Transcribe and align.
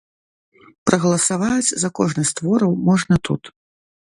Прагаласаваць 0.91 1.75
за 1.83 1.89
кожны 1.99 2.23
з 2.31 2.35
твораў 2.41 2.71
можна 2.89 3.15
тут. 3.31 3.43